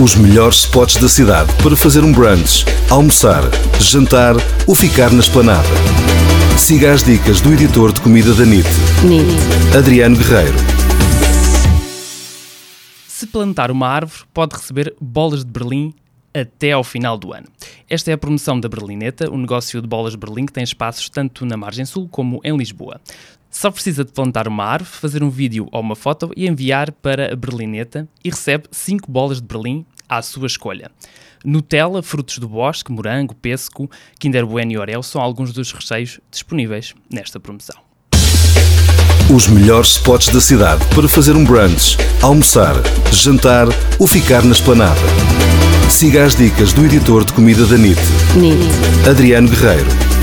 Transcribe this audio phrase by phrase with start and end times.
[0.00, 3.42] Os melhores spots da cidade para fazer um brunch, almoçar,
[3.80, 5.66] jantar ou ficar na esplanada.
[6.56, 8.68] Siga as dicas do editor de comida da NIT,
[9.02, 9.76] NIT.
[9.76, 10.54] Adriano Guerreiro.
[13.08, 15.92] Se plantar uma árvore, pode receber bolas de Berlim
[16.32, 17.48] até ao final do ano.
[17.90, 21.08] Esta é a promoção da Berlineta, o negócio de bolas de Berlim que tem espaços
[21.08, 23.00] tanto na margem sul como em Lisboa.
[23.50, 27.32] Só precisa de plantar uma árvore, fazer um vídeo ou uma foto e enviar para
[27.32, 30.90] a Berlineta e recebe 5 bolas de Berlim à sua escolha.
[31.44, 36.94] Nutella, frutos do bosque, morango, pêssego, Kinder Bueno e Oreo são alguns dos recheios disponíveis
[37.10, 37.76] nesta promoção.
[39.34, 42.74] Os melhores spots da cidade para fazer um brunch, almoçar,
[43.12, 43.66] jantar
[43.98, 45.00] ou ficar na esplanada.
[45.90, 48.00] Siga as dicas do editor de comida da NIT,
[48.36, 49.08] NIT.
[49.08, 50.17] Adriano Guerreiro.